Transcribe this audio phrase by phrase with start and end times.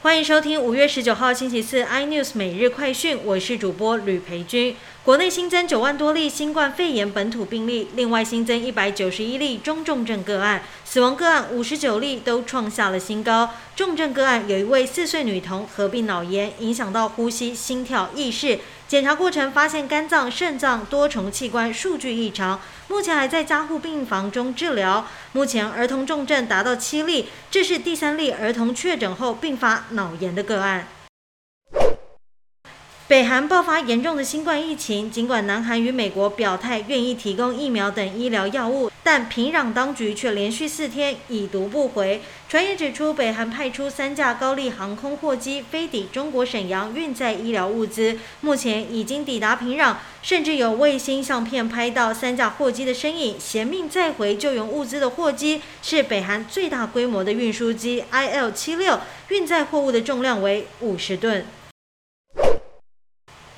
[0.00, 4.76] 欢迎收听五月十九号星期四 iNews 每日快讯，我是主播吕培军。
[5.02, 13.50] 国内新增九万多例新冠肺炎本土病例，另外新增一百九十一例中重症个案，死亡个案五十九例，都创下了新高。
[13.74, 18.60] 重症个案有一位四岁女童合并脑炎，影响到呼吸、心跳、意识。
[18.88, 25.06] 检查过程发现肝脏、肾脏多重器官数据异常，目前还在加护病房中治疗。
[25.32, 30.88] 目前儿童重症达到七例，这是第三例儿童确诊后并发脑炎的个案。
[33.08, 42.20] 北韩爆发严重的新冠疫情，尽管南韩与美国表态愿意提供疫苗等医疗药物，但平壤当局却连续四天已读不回。
[42.50, 53.40] 传言指出，北韩派出三架高丽航空货机飞抵中国沈阳，运载医疗物资，目前已经抵达平壤，甚至有卫星相片拍到三架货机的身影。
[53.40, 61.46] 携命再回救援物资的货机是北韩最大规模的运输机 IL 七六，运载货物的重量为五十吨。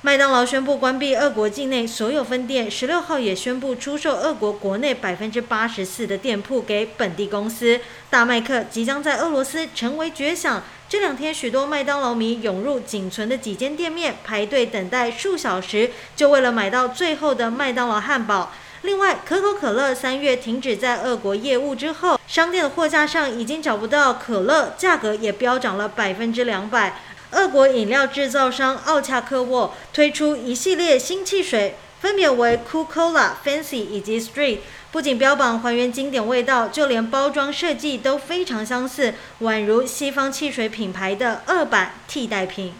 [0.03, 7.79] 麦当劳宣布关闭俄国境内所有分店，十六号也宣布出售俄国国内百分之八十四的店铺给本地公司。
[8.09, 10.63] 大麦克即将在俄罗斯成为绝响。
[10.89, 18.51] 这两天，许多麦当劳迷涌入仅存的几间店面，排队等待数小时，就为了买到最后的麦当劳汉堡。
[18.81, 26.99] 另外，可口可乐三月停止在俄国业务之后，商店的货架上已经找不到可乐，价格也飙涨了百分之两百。
[27.31, 34.59] 俄国饮料制造商奥恰克沃推出一系列新汽水，分别为 Cool Cola、Fancy 以及 Street，
[34.91, 42.73] 不仅标榜还原经典味道，就连包装设计都非常相似，宛如西方汽水品牌的二版替代品。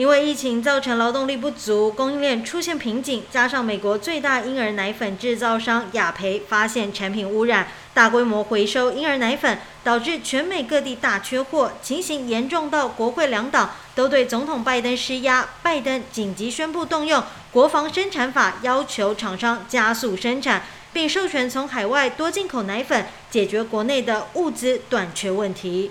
[0.00, 17.22] 因为疫情造成劳动力不足，供应链出现瓶颈，加上美国最大婴儿奶粉制造商雅培发现产品污染，大规模回收婴儿奶粉，导致全美各地大缺货，情形严重到国会两党都对总统拜登施压，拜登紧急宣布动用
[17.52, 20.62] 国防生产法，要求厂商加速生产，
[20.94, 25.90] 并授权从海外多进口奶粉，解决国内的物资短缺问题。